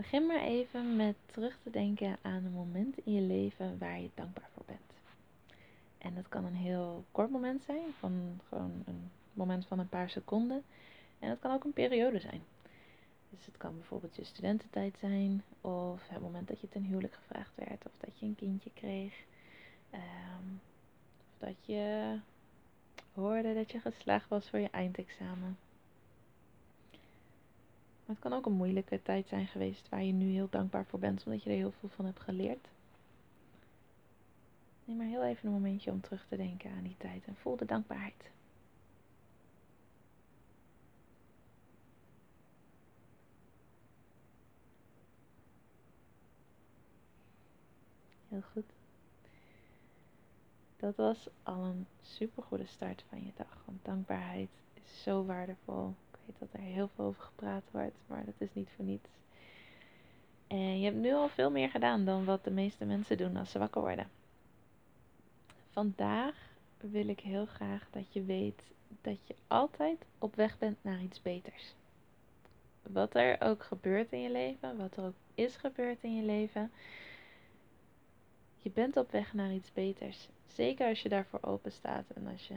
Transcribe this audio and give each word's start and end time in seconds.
Begin 0.00 0.26
maar 0.26 0.42
even 0.42 0.96
met 0.96 1.14
terug 1.26 1.58
te 1.62 1.70
denken 1.70 2.16
aan 2.22 2.44
een 2.44 2.52
moment 2.52 2.98
in 3.04 3.12
je 3.12 3.20
leven 3.20 3.78
waar 3.78 4.00
je 4.00 4.10
dankbaar 4.14 4.48
voor 4.54 4.62
bent. 4.66 4.92
En 5.98 6.14
dat 6.14 6.28
kan 6.28 6.44
een 6.44 6.54
heel 6.54 7.04
kort 7.12 7.30
moment 7.30 7.62
zijn, 7.62 7.92
van 7.98 8.40
gewoon 8.48 8.82
een 8.86 9.10
moment 9.32 9.66
van 9.66 9.78
een 9.78 9.88
paar 9.88 10.10
seconden. 10.10 10.62
En 11.18 11.30
het 11.30 11.38
kan 11.38 11.52
ook 11.52 11.64
een 11.64 11.72
periode 11.72 12.20
zijn. 12.20 12.42
Dus 13.30 13.46
het 13.46 13.56
kan 13.56 13.74
bijvoorbeeld 13.74 14.16
je 14.16 14.24
studententijd 14.24 14.98
zijn, 14.98 15.42
of 15.60 16.08
het 16.08 16.20
moment 16.20 16.48
dat 16.48 16.60
je 16.60 16.68
ten 16.68 16.84
huwelijk 16.84 17.14
gevraagd 17.14 17.52
werd, 17.54 17.86
of 17.86 17.92
dat 18.00 18.18
je 18.18 18.26
een 18.26 18.36
kindje 18.36 18.70
kreeg, 18.74 19.14
um, 19.94 20.60
of 21.18 21.48
dat 21.48 21.56
je 21.66 22.16
hoorde 23.14 23.54
dat 23.54 23.70
je 23.70 23.80
geslaagd 23.80 24.28
was 24.28 24.48
voor 24.50 24.58
je 24.58 24.70
eindexamen. 24.70 25.58
Maar 28.10 28.18
het 28.18 28.28
kan 28.28 28.38
ook 28.38 28.46
een 28.46 28.52
moeilijke 28.52 29.02
tijd 29.02 29.28
zijn 29.28 29.46
geweest 29.46 29.88
waar 29.88 30.02
je 30.02 30.12
nu 30.12 30.30
heel 30.30 30.48
dankbaar 30.50 30.84
voor 30.84 30.98
bent, 30.98 31.22
omdat 31.24 31.42
je 31.42 31.50
er 31.50 31.56
heel 31.56 31.72
veel 31.80 31.88
van 31.88 32.04
hebt 32.04 32.20
geleerd. 32.20 32.68
Neem 34.84 34.96
maar 34.96 35.06
heel 35.06 35.24
even 35.24 35.46
een 35.46 35.52
momentje 35.52 35.90
om 35.90 36.00
terug 36.00 36.26
te 36.28 36.36
denken 36.36 36.70
aan 36.70 36.82
die 36.82 36.96
tijd 36.98 37.24
en 37.26 37.36
voel 37.36 37.56
de 37.56 37.64
dankbaarheid. 37.64 38.30
Heel 48.28 48.42
goed. 48.52 48.72
Dat 50.76 50.96
was 50.96 51.28
al 51.42 51.64
een 51.64 51.86
super 52.02 52.42
goede 52.42 52.66
start 52.66 53.04
van 53.08 53.24
je 53.24 53.32
dag. 53.36 53.62
Want 53.64 53.84
dankbaarheid 53.84 54.50
is 54.74 55.02
zo 55.02 55.24
waardevol 55.24 55.94
dat 56.38 56.48
er 56.52 56.60
heel 56.60 56.88
veel 56.94 57.04
over 57.04 57.22
gepraat 57.22 57.64
wordt, 57.70 57.96
maar 58.06 58.24
dat 58.24 58.34
is 58.38 58.48
niet 58.52 58.68
voor 58.76 58.84
niets. 58.84 59.08
En 60.46 60.78
je 60.78 60.84
hebt 60.84 60.96
nu 60.96 61.12
al 61.12 61.28
veel 61.28 61.50
meer 61.50 61.68
gedaan 61.68 62.04
dan 62.04 62.24
wat 62.24 62.44
de 62.44 62.50
meeste 62.50 62.84
mensen 62.84 63.16
doen 63.16 63.36
als 63.36 63.50
ze 63.50 63.58
wakker 63.58 63.80
worden. 63.80 64.10
Vandaag 65.70 66.34
wil 66.80 67.08
ik 67.08 67.20
heel 67.20 67.46
graag 67.46 67.88
dat 67.90 68.12
je 68.12 68.22
weet 68.22 68.62
dat 69.00 69.26
je 69.26 69.34
altijd 69.46 70.04
op 70.18 70.34
weg 70.34 70.58
bent 70.58 70.78
naar 70.82 71.02
iets 71.02 71.22
beters. 71.22 71.74
Wat 72.82 73.14
er 73.14 73.40
ook 73.40 73.62
gebeurt 73.62 74.12
in 74.12 74.22
je 74.22 74.30
leven, 74.30 74.76
wat 74.76 74.96
er 74.96 75.04
ook 75.04 75.14
is 75.34 75.56
gebeurd 75.56 76.02
in 76.02 76.16
je 76.16 76.22
leven, 76.22 76.72
je 78.56 78.70
bent 78.70 78.96
op 78.96 79.10
weg 79.10 79.34
naar 79.34 79.52
iets 79.52 79.72
beters. 79.72 80.28
Zeker 80.46 80.88
als 80.88 81.02
je 81.02 81.08
daarvoor 81.08 81.42
open 81.42 81.72
staat 81.72 82.04
en 82.14 82.26
als 82.26 82.48
je 82.48 82.56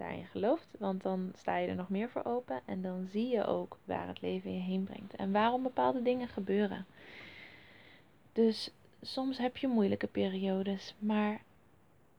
daarin 0.00 0.26
gelooft. 0.26 0.68
Want 0.78 1.02
dan 1.02 1.32
sta 1.36 1.56
je 1.56 1.68
er 1.68 1.74
nog 1.74 1.88
meer 1.88 2.08
voor 2.08 2.24
open 2.24 2.60
en 2.64 2.82
dan 2.82 3.06
zie 3.10 3.28
je 3.28 3.44
ook 3.44 3.78
waar 3.84 4.08
het 4.08 4.20
leven 4.20 4.54
je 4.54 4.60
heen 4.60 4.84
brengt 4.84 5.16
en 5.16 5.32
waarom 5.32 5.62
bepaalde 5.62 6.02
dingen 6.02 6.28
gebeuren. 6.28 6.86
Dus 8.32 8.70
soms 9.02 9.38
heb 9.38 9.56
je 9.56 9.68
moeilijke 9.68 10.06
periodes, 10.06 10.94
maar 10.98 11.42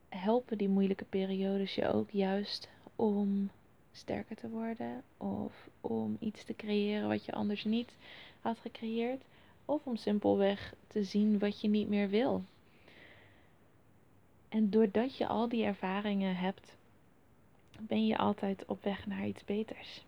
helpen 0.08 0.58
die 0.58 0.68
moeilijke 0.68 1.04
periodes 1.04 1.74
je 1.74 1.92
ook 1.92 2.10
juist 2.10 2.68
om 2.96 3.50
sterker 3.92 4.36
te 4.36 4.48
worden 4.48 5.02
of 5.16 5.68
om 5.80 6.16
iets 6.20 6.44
te 6.44 6.54
creëren 6.54 7.08
wat 7.08 7.24
je 7.24 7.32
anders 7.32 7.64
niet 7.64 7.96
had 8.40 8.58
gecreëerd 8.58 9.22
of 9.64 9.86
om 9.86 9.96
simpelweg 9.96 10.74
te 10.86 11.04
zien 11.04 11.38
wat 11.38 11.60
je 11.60 11.68
niet 11.68 11.88
meer 11.88 12.08
wil. 12.08 12.44
En 14.48 14.70
doordat 14.70 15.16
je 15.16 15.26
al 15.26 15.48
die 15.48 15.64
ervaringen 15.64 16.36
hebt, 16.36 16.76
ben 17.86 18.06
je 18.06 18.18
altijd 18.18 18.64
op 18.66 18.82
weg 18.82 19.06
naar 19.06 19.26
iets 19.26 19.44
beters. 19.44 20.04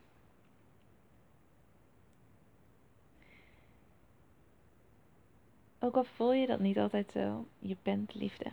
Ook 5.78 5.96
al 5.96 6.04
voel 6.04 6.32
je 6.32 6.46
dat 6.46 6.60
niet 6.60 6.78
altijd 6.78 7.10
zo, 7.12 7.46
je 7.58 7.76
bent 7.82 8.14
liefde. 8.14 8.50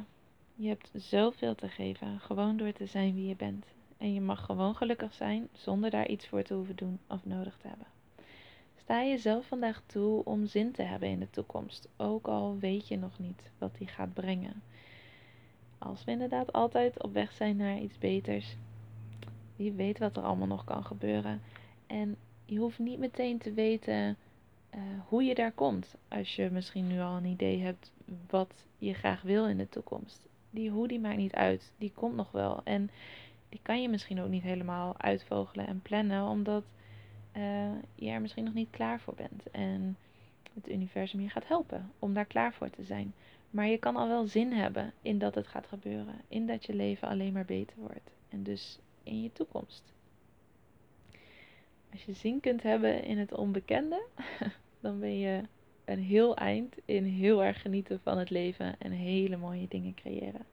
Je 0.56 0.68
hebt 0.68 0.92
zoveel 0.94 1.56
te 1.56 1.68
geven, 1.70 2.20
gewoon 2.20 2.58
door 2.58 2.72
te 2.72 2.86
zijn 2.86 3.14
wie 3.14 3.28
je 3.28 3.36
bent. 3.36 3.66
En 3.98 4.14
je 4.14 4.22
mag 4.22 4.46
gewoon 4.46 4.76
gelukkig 4.76 5.14
zijn 5.14 5.48
zonder 5.52 5.90
daar 5.90 6.08
iets 6.08 6.28
voor 6.28 6.44
te 6.44 6.54
hoeven 6.54 6.76
doen 6.76 7.00
of 7.08 7.26
nodig 7.26 7.58
te 7.58 7.68
hebben. 7.68 7.88
Sta 8.78 9.04
jezelf 9.04 9.48
vandaag 9.48 9.82
toe 9.86 10.26
om 10.26 10.46
zin 10.46 10.72
te 10.72 10.82
hebben 10.82 11.10
in 11.10 11.20
de 11.20 11.30
toekomst, 11.30 11.88
ook 11.98 12.28
al 12.28 12.58
weet 12.60 12.88
je 12.88 12.98
nog 12.98 13.20
niet 13.20 13.50
wat 13.58 13.78
die 13.78 13.88
gaat 13.88 14.14
brengen. 14.14 14.62
Als 15.78 16.04
we 16.04 16.12
inderdaad 16.12 16.54
altijd 16.54 17.04
op 17.04 17.14
weg 17.14 17.32
zijn 17.32 17.56
naar 17.56 17.80
iets 17.80 17.98
beters, 17.98 18.56
wie 19.56 19.72
weet 19.72 20.00
wat 20.00 20.18
er 20.18 20.24
allemaal 20.24 20.48
nog 20.48 20.64
kan 20.64 20.84
gebeuren. 20.84 21.42
En 21.88 22.16
je 22.46 22.58
hoeft 22.58 22.80
niet 22.80 23.00
meteen 23.00 23.38
te 23.38 23.54
weten 23.54 24.18
uh, 24.76 24.82
hoe 25.08 25.24
je 25.24 25.36
daar 25.36 25.52
komt. 25.52 25.96
Als 26.08 26.36
je 26.36 26.50
misschien 26.52 26.88
nu 26.88 27.00
al 27.00 27.18
een 27.18 27.26
idee 27.26 27.60
hebt 27.60 27.92
wat 28.30 28.66
je 28.78 28.94
graag 28.94 29.22
wil 29.22 29.48
in 29.48 29.58
de 29.58 29.70
toekomst. 29.70 30.28
Die 30.50 30.70
hoe 30.70 30.88
die 30.88 31.00
maakt 31.00 31.18
niet 31.18 31.34
uit. 31.34 31.72
Die 31.78 31.92
komt 31.96 32.16
nog 32.16 32.32
wel. 32.32 32.62
En 32.64 32.90
die 33.50 33.60
kan 33.62 33.82
je 33.82 33.90
misschien 33.90 34.22
ook 34.22 34.30
niet 34.30 34.44
helemaal 34.44 34.94
uitvogelen 34.98 35.68
en 35.68 35.82
plannen. 35.82 36.24
Omdat 36.24 36.64
uh, 37.38 37.72
je 37.96 38.10
er 38.10 38.22
misschien 38.22 38.44
nog 38.44 38.54
niet 38.54 38.70
klaar 38.70 39.00
voor 39.00 39.16
bent. 39.16 39.50
En 39.52 39.98
het 40.54 40.70
universum 40.70 41.22
je 41.22 41.30
gaat 41.30 41.48
helpen 41.48 41.92
om 42.00 42.14
daar 42.14 42.26
klaar 42.26 42.54
voor 42.54 42.70
te 42.70 42.84
zijn. 42.84 43.14
Maar 43.50 43.68
je 43.68 43.78
kan 43.78 43.96
al 43.96 44.08
wel 44.08 44.26
zin 44.26 44.52
hebben 44.52 44.94
in 45.02 45.20
dat 45.20 45.36
het 45.36 45.48
gaat 45.48 45.68
gebeuren. 45.68 46.16
In 46.28 46.48
dat 46.48 46.66
je 46.66 46.74
leven 46.74 47.08
alleen 47.08 47.34
maar 47.34 47.46
beter 47.46 47.76
wordt. 47.78 48.12
En 48.30 48.44
dus 48.44 48.80
in 49.12 49.22
je 49.22 49.32
toekomst. 49.32 49.94
Als 51.92 52.04
je 52.04 52.14
zin 52.14 52.40
kunt 52.40 52.64
hebben 52.64 53.04
in 53.04 53.18
het 53.18 53.34
onbekende, 53.34 54.04
dan 54.82 55.00
ben 55.00 55.20
je 55.20 55.42
een 55.86 56.00
heel 56.00 56.36
eind 56.36 56.76
in 56.86 57.04
heel 57.04 57.44
erg 57.44 57.62
genieten 57.62 58.00
van 58.04 58.18
het 58.18 58.30
leven 58.30 58.76
en 58.80 58.92
hele 58.92 59.38
mooie 59.38 59.68
dingen 59.68 59.94
creëren. 59.94 60.46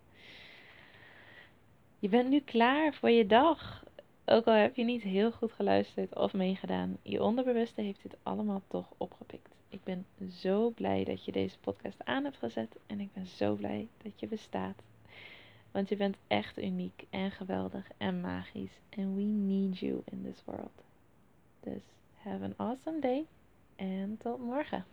Je 1.98 2.08
bent 2.08 2.28
nu 2.28 2.40
klaar 2.40 2.94
voor 2.94 3.10
je 3.10 3.26
dag. 3.26 3.84
Ook 4.24 4.46
al 4.46 4.52
heb 4.52 4.76
je 4.76 4.84
niet 4.84 5.02
heel 5.02 5.32
goed 5.32 5.52
geluisterd 5.52 6.16
of 6.16 6.32
meegedaan, 6.32 6.98
je 7.02 7.22
onderbewuste 7.22 7.82
heeft 7.82 8.02
dit 8.02 8.16
allemaal 8.22 8.62
toch 8.68 8.92
opgepikt. 8.96 9.54
Ik 9.68 9.84
ben 9.84 10.06
zo 10.30 10.70
blij 10.70 11.04
dat 11.04 11.24
je 11.24 11.32
deze 11.32 11.58
podcast 11.58 12.04
aan 12.04 12.24
hebt 12.24 12.36
gezet 12.36 12.76
en 12.86 13.00
ik 13.00 13.12
ben 13.12 13.26
zo 13.26 13.54
blij 13.54 13.88
dat 14.02 14.20
je 14.20 14.26
bestaat. 14.26 14.82
Want 15.78 15.90
je 15.90 15.96
bent 15.96 16.16
echt 16.26 16.62
uniek 16.62 17.04
en 17.10 17.30
geweldig 17.30 17.88
en 17.96 18.20
magisch. 18.20 18.80
And 18.96 19.14
we 19.14 19.22
need 19.22 19.78
you 19.78 20.02
in 20.04 20.22
this 20.22 20.42
world. 20.44 20.82
Dus 21.60 21.82
have 22.14 22.44
an 22.44 22.54
awesome 22.56 23.00
day 23.00 23.26
en 23.76 24.16
tot 24.18 24.38
morgen. 24.38 24.84